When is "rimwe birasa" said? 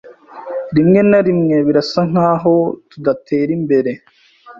1.27-2.01